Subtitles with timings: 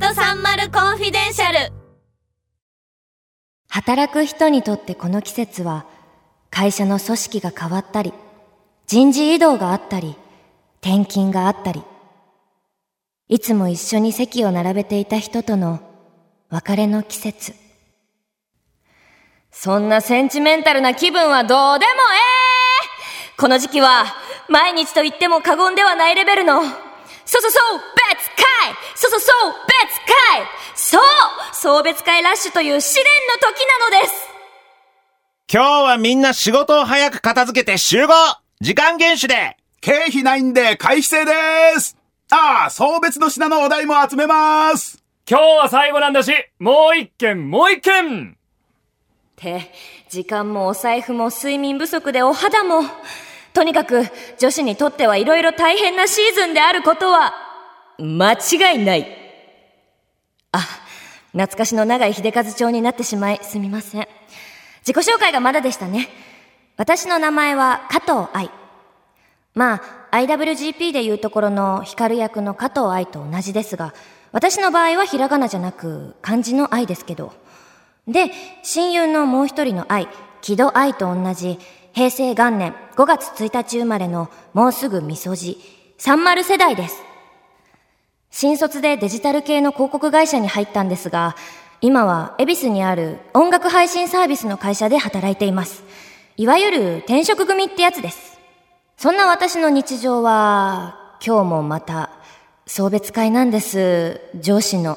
[0.00, 1.72] 30コンフィデンシャル。
[3.68, 5.84] 働く人にとってこの季節は
[6.50, 8.12] 会社の組織が変わったり
[8.86, 10.16] 人事異動があったり
[10.80, 11.82] 転勤があったり。
[13.28, 15.80] いつも一緒に席を並べていた人との
[16.48, 17.54] 別れの季節。
[19.52, 21.94] そんなセンチメンタルな気分はどうでもえ
[23.36, 23.36] え。
[23.36, 24.06] この時期は
[24.48, 26.62] 毎日と言っても過言ではないレベルの。
[26.62, 27.80] そうそうそう
[28.16, 28.29] 別
[29.08, 30.46] そうそう別会。
[30.74, 31.02] そう
[31.54, 34.28] 送別会ラッシュという試練の時なのです。
[35.52, 38.12] 今日はみんな仕事を早く片付けて集合。
[38.60, 41.32] 時間厳守で経費ないんで回避制で
[41.80, 41.96] す。
[42.30, 45.02] ああ、送別の品のお題も集めます。
[45.28, 48.32] 今日は最後なんだし、もう一件、もう一件。
[48.32, 48.34] っ
[49.36, 49.72] て、
[50.08, 52.82] 時間もお財布も睡眠不足でお肌も、
[53.52, 54.04] とにかく
[54.38, 57.49] 女子にとってはいろいろ大変なシーズンであることは、
[58.00, 59.06] 間違いない。
[60.52, 60.66] あ、
[61.32, 64.08] 懐かしの長い秀和町になってしまいすみません。
[64.86, 66.08] 自己紹介がまだでしたね。
[66.76, 68.50] 私の名前は加藤愛。
[69.54, 73.94] まあ、IWGP でいうところの光役の加藤愛と同じですが、
[74.32, 77.32] 私の場合はひらがなじゃなく漢字の愛ですけど。
[78.08, 78.30] で、
[78.62, 80.08] 親友のもう一人の愛、
[80.40, 81.58] 木戸愛と同じ
[81.92, 85.58] 平成元年5月1日生まれのもうすぐみそじ、
[85.98, 87.09] 30世代です。
[88.30, 91.36] 新卒でデジタル系の広告会社に入ったんですが、
[91.80, 95.82] 今は恵比寿にある音楽配信サービスの会社で働いています。
[96.36, 98.38] いわゆる転職組ってやつです。
[98.96, 102.10] そんな私の日常は、今日もまた、
[102.66, 104.96] 送別会なんです、上司の。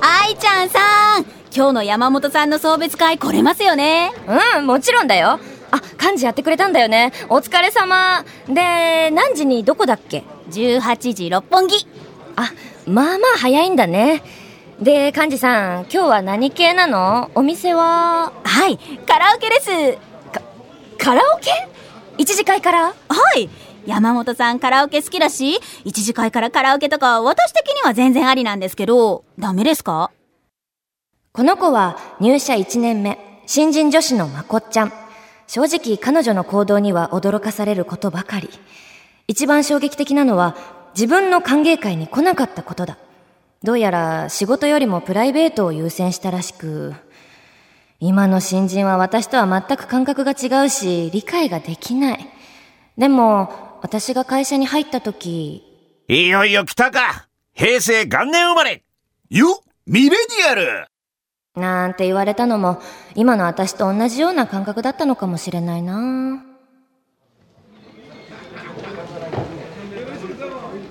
[0.00, 4.12] 愛ちゃんさん今日の山本さんの送別会来れますよね？
[4.56, 5.38] うん、もちろんだよ。
[5.70, 7.12] あ、幹事やってくれたんだよね。
[7.28, 8.24] お疲れ様。
[8.48, 11.86] で、何時にどこだっけ？18時六本木
[12.36, 12.52] あ、
[12.86, 14.22] まあまあ早いんだね。
[14.80, 17.30] で、幹事さん、今日は何系なの？
[17.34, 19.98] お店は、はいカラオケです
[20.98, 21.50] カラオケ？
[22.18, 22.82] 一次会から？
[22.88, 22.94] は
[23.36, 23.48] い
[23.86, 30.10] 山本さんカラオケ好きだし一次会からカラオケとか私的には全然ありなんですけどダメですか？
[31.32, 34.92] この子は入社1年目、新人女子のまこっちゃん。
[35.46, 38.48] 正直彼女の行動には驚かされることばかり。
[39.28, 40.56] 一番衝撃的なのは
[40.94, 42.98] 自分の歓迎会に来なかったことだ。
[43.62, 46.94] どうやら仕事よりもプライベートを優先したらしく、
[47.98, 52.26] 今の新人は私とは全く感覚が違うし、理解ができない。
[52.98, 55.62] でも、私が会社に入った時、
[56.08, 58.84] いよいよ来たか平成元年生まれ
[59.28, 60.16] よミレニ
[60.48, 60.86] アル
[61.56, 62.80] なんて言われたのも、
[63.14, 66.42] 今の私と同じような感覚だったのかもしれないな。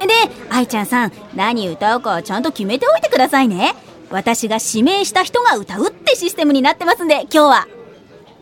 [0.00, 0.12] で
[0.50, 3.74] 愛ちゃんさん何歌うかちゃんと決めておいてくださいね。
[4.08, 7.68] 私が指名した人が歌うってシステムになってますんで今日は。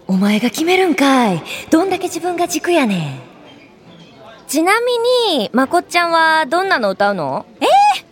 [0.07, 1.43] お前が決めるんかい。
[1.71, 3.21] どんだけ自分が軸やねん。
[4.47, 7.47] ちなみに、まこっちゃんはどんなの歌うの？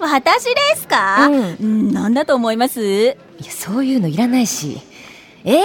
[0.00, 1.28] 私ですか？
[1.28, 1.30] う
[1.66, 1.90] ん。
[1.90, 3.19] んなんだと思います？
[3.42, 4.80] いや、そういうのいらないし。
[5.44, 5.62] えー、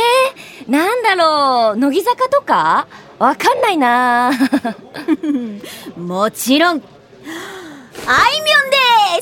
[0.67, 2.87] なんだろう、乃木坂とか？
[3.19, 4.31] わかんないな。
[5.95, 6.77] もちろん。
[6.77, 6.85] あいみょ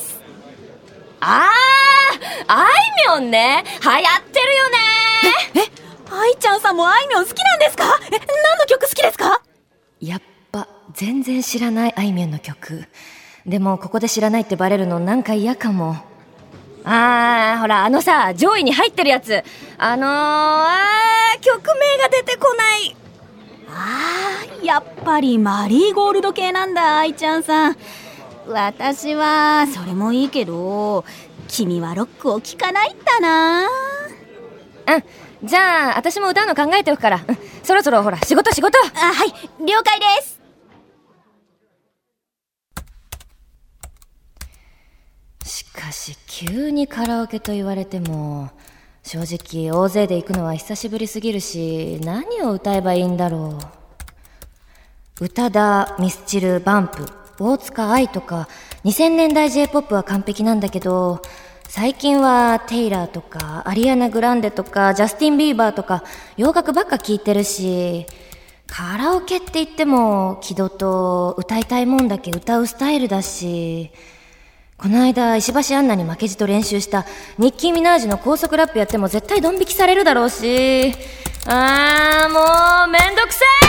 [0.00, 0.18] です。
[1.20, 2.68] あー、あい
[3.18, 3.62] みょんね。
[3.82, 4.78] 流行ってるよね。
[6.10, 7.84] 愛ちゃんさんもあいみょん好きなんですか？
[8.06, 8.20] え何
[8.58, 9.42] の曲好きですか？
[10.00, 10.22] やっ
[10.52, 12.86] ぱ、全然知らないあいみょんの曲。
[13.44, 15.98] でも、ここで知らないってバレるのなんか嫌かも。
[16.88, 19.42] あー、ほら、あのさ、上位に入ってるやつ。
[19.76, 22.96] あのー、あー、曲名が出てこない。
[23.68, 27.76] あーやっぱりマリーゴールド系なんだ愛ちゃんさん
[28.48, 31.04] 私はそれもいいけど
[31.48, 35.46] 君はロックを聴かないんだなうん。
[35.46, 37.24] じゃあ、私も歌うの考えておくから。
[37.28, 39.28] うんそろそろほら、仕事仕事あはい
[39.66, 40.40] 了解です
[45.76, 48.50] かし、急にカラオケと言われても、
[49.02, 53.58] 正直大勢で行くのは久しぶりすぎるし、何を歌えばいいんだろ
[55.20, 55.24] う。
[55.24, 57.06] 宇多田、ミスチル、バンプ、
[57.38, 58.48] 大塚愛とか、
[58.84, 61.22] 2000年代 J-POP は完璧なんだけど、
[61.68, 66.02] 最近はテイラーとか、アリアナ・グランデとか、ジャスティン・ビーバーとか、
[66.36, 68.06] 洋楽ばっか聴いてるし、
[68.66, 73.90] カラオケって言っても、気取と歌いたいもんだけ歌うスタイルだし、
[74.78, 77.06] この間、石橋アンナに負けじと練習した、
[77.38, 80.92] ニッキー・ミナージュの高速ラップやっても絶対ドン引きされるだろうし、
[81.46, 83.66] あー、もう、めんどくせー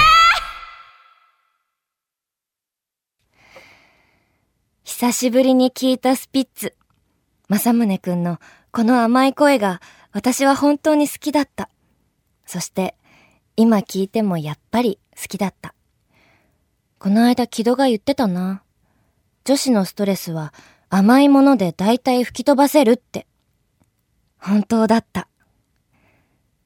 [4.83, 6.75] 久しぶりに聞いたスピッツ。
[7.47, 8.39] 正宗くんの
[8.71, 9.79] この甘い声が
[10.11, 11.69] 私は本当に好きだった。
[12.45, 12.95] そして、
[13.55, 15.73] 今聞いてもやっぱり好きだった。
[16.99, 18.63] この間木戸が言ってたな。
[19.45, 20.53] 女子のストレスは
[20.89, 23.27] 甘いもので大体吹き飛ばせるって。
[24.39, 25.27] 本当だった。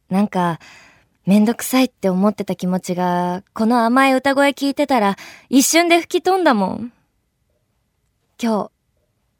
[0.10, 0.60] なんか、
[1.26, 5.16] めんどくさいって思ってた気持ちが、この甘い歌声聞いてたら
[5.50, 6.94] 一瞬で吹き飛んだもん。
[8.42, 8.72] 今日、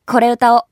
[0.06, 0.71] これ歌おう。